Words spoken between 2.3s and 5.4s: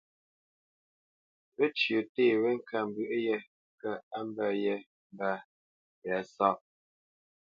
wé ŋkambwə̌ yē kə̂ á mbə̄ yé mbə̄